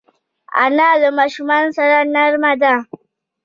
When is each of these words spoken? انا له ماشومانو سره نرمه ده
انا 0.63 0.89
له 1.01 1.09
ماشومانو 1.19 1.69
سره 1.77 1.95
نرمه 2.13 2.53
ده 2.61 2.73